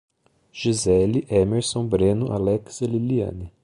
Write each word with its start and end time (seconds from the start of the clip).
Gisele, 0.51 1.19
Emerson, 1.29 1.87
Breno, 1.87 2.31
Alex 2.33 2.81
e 2.81 2.87
Liliane 2.87 3.53